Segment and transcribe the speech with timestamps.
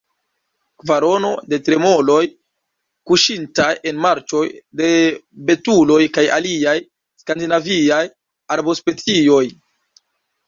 [0.83, 2.21] Kvarono– de tremoloj
[3.11, 4.41] kuŝintaj en marĉoj,
[4.81, 4.87] de
[5.49, 6.75] betuloj kaj aliaj
[7.25, 8.01] skandinaviaj
[8.57, 9.43] arbospecioj.